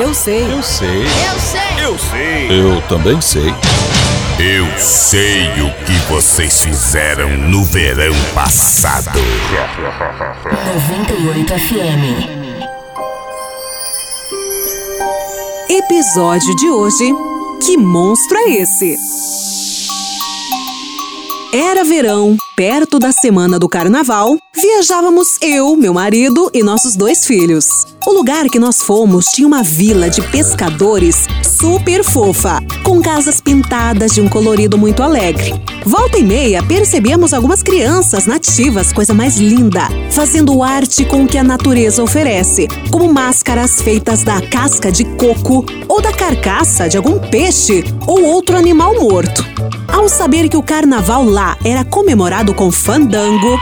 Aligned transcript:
Eu 0.00 0.14
sei. 0.14 0.50
Eu 0.50 0.62
sei. 0.62 1.02
Eu 1.02 1.38
sei. 1.38 1.60
Eu 1.84 1.98
sei. 1.98 2.48
Eu 2.50 2.82
também 2.88 3.20
sei. 3.20 3.54
Eu 4.38 4.66
sei 4.78 5.46
o 5.60 5.70
que 5.84 5.92
vocês 6.08 6.62
fizeram 6.62 7.28
no 7.36 7.62
verão 7.64 8.14
passado. 8.34 9.10
98 10.88 11.52
FM. 11.52 12.30
Episódio 15.68 16.56
de 16.56 16.70
hoje: 16.70 17.14
Que 17.60 17.76
monstro 17.76 18.38
é 18.38 18.52
esse? 18.52 18.96
Era 21.52 21.82
verão, 21.82 22.36
perto 22.54 22.96
da 23.00 23.10
semana 23.10 23.58
do 23.58 23.68
carnaval, 23.68 24.38
viajávamos 24.54 25.36
eu, 25.42 25.74
meu 25.74 25.92
marido 25.92 26.48
e 26.54 26.62
nossos 26.62 26.94
dois 26.94 27.26
filhos. 27.26 27.88
O 28.06 28.12
lugar 28.12 28.44
que 28.44 28.60
nós 28.60 28.80
fomos 28.80 29.24
tinha 29.24 29.48
uma 29.48 29.60
vila 29.60 30.08
de 30.08 30.22
pescadores 30.22 31.26
super 31.42 32.04
fofa, 32.04 32.60
com 32.84 33.02
casas 33.02 33.40
pintadas 33.40 34.14
de 34.14 34.20
um 34.20 34.28
colorido 34.28 34.78
muito 34.78 35.02
alegre. 35.02 35.52
Volta 35.84 36.18
e 36.18 36.22
meia 36.22 36.62
percebíamos 36.62 37.34
algumas 37.34 37.64
crianças 37.64 38.26
nativas, 38.26 38.92
coisa 38.92 39.12
mais 39.12 39.36
linda, 39.36 39.88
fazendo 40.12 40.62
arte 40.62 41.04
com 41.04 41.24
o 41.24 41.26
que 41.26 41.36
a 41.36 41.42
natureza 41.42 42.00
oferece, 42.00 42.68
como 42.92 43.12
máscaras 43.12 43.82
feitas 43.82 44.22
da 44.22 44.40
casca 44.40 44.92
de 44.92 45.04
coco 45.16 45.66
ou 45.88 46.00
da 46.00 46.12
carcaça 46.12 46.88
de 46.88 46.96
algum 46.96 47.18
peixe 47.18 47.82
ou 48.06 48.22
outro 48.22 48.56
animal 48.56 48.94
morto. 48.94 49.49
Ao 49.92 50.08
saber 50.08 50.48
que 50.48 50.56
o 50.56 50.62
carnaval 50.62 51.24
lá 51.24 51.56
era 51.64 51.84
comemorado 51.84 52.54
com 52.54 52.70
fandango 52.70 53.58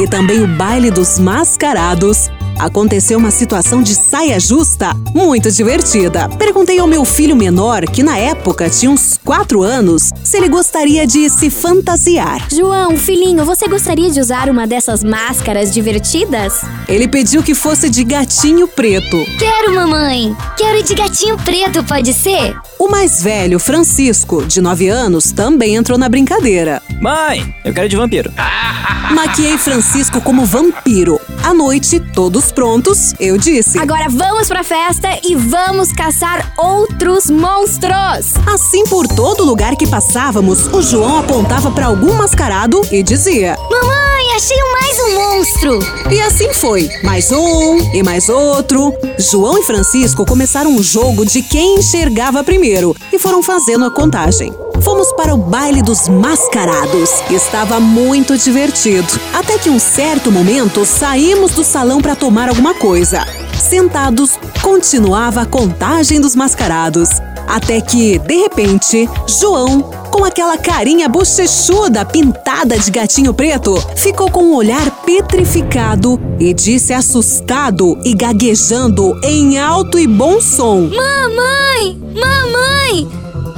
e 0.00 0.08
também 0.08 0.42
o 0.42 0.46
baile 0.46 0.90
dos 0.90 1.18
mascarados, 1.18 2.28
aconteceu 2.58 3.18
uma 3.18 3.30
situação 3.30 3.82
de 3.82 3.94
saia 3.94 4.38
justa 4.38 4.92
muito 5.14 5.50
divertida. 5.50 6.28
Perguntei 6.28 6.78
ao 6.78 6.86
meu 6.86 7.04
filho 7.04 7.34
menor, 7.36 7.82
que 7.86 8.02
na 8.02 8.18
época 8.18 8.68
tinha 8.68 8.90
uns 8.90 9.18
4 9.24 9.62
anos, 9.62 10.10
se 10.22 10.36
ele 10.36 10.48
gostaria 10.48 11.06
de 11.06 11.30
se 11.30 11.48
fantasiar. 11.48 12.46
João, 12.50 12.96
filhinho, 12.96 13.44
você 13.44 13.66
gostaria 13.66 14.10
de 14.10 14.20
usar 14.20 14.48
uma 14.48 14.66
dessas 14.66 15.02
máscaras 15.02 15.72
divertidas? 15.72 16.62
Ele 16.88 17.08
pediu 17.08 17.42
que 17.42 17.54
fosse 17.54 17.88
de 17.88 18.04
gatinho 18.04 18.68
preto. 18.68 19.16
Quero, 19.38 19.74
mamãe. 19.74 20.36
Quero 20.56 20.82
de 20.82 20.94
gatinho 20.94 21.36
preto, 21.38 21.82
pode 21.84 22.12
ser? 22.12 22.56
O 22.80 22.88
mais 22.88 23.22
velho, 23.22 23.58
Francisco, 23.58 24.42
de 24.46 24.58
9 24.62 24.88
anos, 24.88 25.32
também 25.32 25.74
entrou 25.74 25.98
na 25.98 26.08
brincadeira. 26.08 26.80
Mãe, 26.98 27.54
eu 27.62 27.74
quero 27.74 27.90
de 27.90 27.94
vampiro. 27.94 28.32
Maquiei 29.14 29.58
Francisco 29.58 30.18
como 30.22 30.46
vampiro. 30.46 31.20
À 31.44 31.52
noite, 31.52 32.00
todos 32.00 32.50
prontos, 32.50 33.14
eu 33.20 33.36
disse. 33.36 33.78
Agora 33.78 34.06
vamos 34.08 34.48
pra 34.48 34.64
festa 34.64 35.08
e 35.22 35.34
vamos 35.34 35.92
caçar 35.92 36.54
outros 36.56 37.28
monstros. 37.28 38.32
Assim, 38.50 38.84
por 38.84 39.06
todo 39.06 39.44
lugar 39.44 39.76
que 39.76 39.86
passávamos, 39.86 40.66
o 40.68 40.80
João 40.80 41.18
apontava 41.18 41.70
para 41.70 41.84
algum 41.84 42.14
mascarado 42.14 42.80
e 42.90 43.02
dizia: 43.02 43.58
Mamãe, 43.70 43.99
achei 44.36 44.56
mais 44.72 44.98
um 45.00 45.14
monstro. 45.14 45.78
E 46.10 46.20
assim 46.20 46.52
foi. 46.52 46.88
Mais 47.02 47.30
um 47.32 47.78
e 47.92 48.02
mais 48.02 48.28
outro. 48.28 48.92
João 49.18 49.58
e 49.58 49.62
Francisco 49.62 50.24
começaram 50.24 50.70
um 50.70 50.82
jogo 50.82 51.24
de 51.24 51.42
quem 51.42 51.76
enxergava 51.76 52.44
primeiro 52.44 52.94
e 53.12 53.18
foram 53.18 53.42
fazendo 53.42 53.84
a 53.84 53.90
contagem. 53.90 54.52
Fomos 54.82 55.12
para 55.12 55.34
o 55.34 55.36
baile 55.36 55.82
dos 55.82 56.08
mascarados. 56.08 57.10
Estava 57.30 57.78
muito 57.80 58.36
divertido. 58.38 59.08
Até 59.34 59.58
que 59.58 59.68
um 59.68 59.78
certo 59.78 60.30
momento 60.30 60.86
saímos 60.86 61.52
do 61.52 61.64
salão 61.64 62.00
para 62.00 62.16
tomar 62.16 62.48
alguma 62.48 62.74
coisa. 62.74 63.26
Sentados, 63.58 64.38
continuava 64.62 65.42
a 65.42 65.46
contagem 65.46 66.20
dos 66.20 66.34
mascarados. 66.34 67.08
Até 67.46 67.80
que, 67.80 68.18
de 68.20 68.36
repente, 68.36 69.08
João, 69.40 69.90
com 70.10 70.24
aquela 70.24 70.58
carinha 70.58 71.08
bochechuda 71.08 72.04
pintada 72.04 72.78
de 72.78 72.90
gatinho 72.90 73.32
preto, 73.32 73.74
ficou 73.96 74.30
com 74.30 74.42
um 74.42 74.54
olhar 74.54 74.90
petrificado 75.04 76.20
e 76.38 76.52
disse 76.52 76.92
assustado 76.92 77.98
e 78.04 78.12
gaguejando 78.14 79.18
em 79.22 79.58
alto 79.58 79.98
e 79.98 80.06
bom 80.06 80.40
som: 80.40 80.88
Mamãe! 80.88 81.98
Mamãe! 82.14 83.08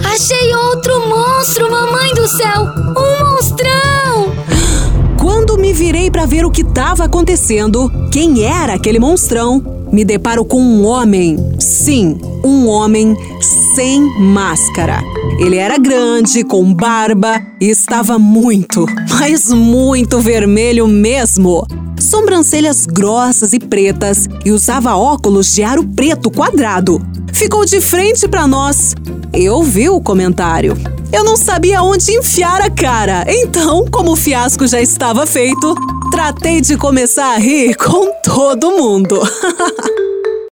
Achei 0.04 0.54
outro 0.54 1.08
monstro, 1.08 1.70
mamãe 1.70 2.14
do 2.14 2.28
céu! 2.28 2.66
Um 2.96 3.32
monstrão! 3.32 4.32
Quando 5.18 5.56
me 5.56 5.72
virei 5.72 6.10
para 6.10 6.26
ver 6.26 6.44
o 6.44 6.50
que 6.50 6.62
estava 6.62 7.04
acontecendo, 7.04 7.90
quem 8.10 8.44
era 8.44 8.74
aquele 8.74 8.98
monstrão, 8.98 9.62
me 9.90 10.04
deparo 10.04 10.44
com 10.44 10.60
um 10.60 10.84
homem. 10.86 11.36
Sim, 11.58 12.18
um 12.44 12.68
homem 12.68 13.16
sem 13.74 14.02
máscara. 14.18 15.02
Ele 15.38 15.56
era 15.56 15.78
grande, 15.78 16.44
com 16.44 16.72
barba 16.72 17.40
e 17.60 17.70
estava 17.70 18.18
muito, 18.18 18.86
mas 19.18 19.50
muito 19.52 20.20
vermelho 20.20 20.86
mesmo. 20.86 21.66
Sobrancelhas 21.98 22.84
grossas 22.86 23.52
e 23.52 23.58
pretas 23.58 24.28
e 24.44 24.50
usava 24.50 24.96
óculos 24.96 25.52
de 25.52 25.62
aro 25.62 25.84
preto 25.84 26.30
quadrado. 26.30 27.00
Ficou 27.32 27.64
de 27.64 27.80
frente 27.80 28.28
para 28.28 28.46
nós. 28.46 28.94
Eu 29.32 29.62
vi 29.62 29.88
o 29.88 30.00
comentário. 30.00 30.76
Eu 31.12 31.24
não 31.24 31.36
sabia 31.36 31.82
onde 31.82 32.12
enfiar 32.12 32.60
a 32.62 32.70
cara, 32.70 33.24
então, 33.28 33.84
como 33.90 34.12
o 34.12 34.16
fiasco 34.16 34.66
já 34.66 34.80
estava 34.80 35.26
feito, 35.26 35.74
tratei 36.10 36.60
de 36.60 36.76
começar 36.76 37.34
a 37.34 37.38
rir 37.38 37.74
com 37.76 38.10
todo 38.22 38.70
mundo. 38.72 39.20